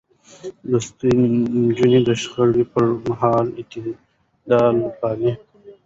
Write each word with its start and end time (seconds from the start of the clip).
لوستې 0.69 1.11
نجونې 1.65 1.99
د 2.07 2.09
شخړو 2.21 2.63
پر 2.73 2.85
مهال 3.07 3.45
اعتدال 3.59 4.75
پالي. 4.99 5.31